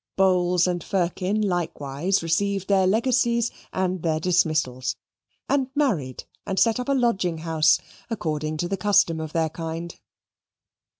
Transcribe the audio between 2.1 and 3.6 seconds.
received their legacies